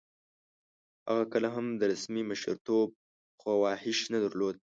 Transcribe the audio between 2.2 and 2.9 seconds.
مشرتوب